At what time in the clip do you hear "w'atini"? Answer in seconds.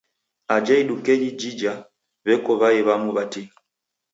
3.15-3.53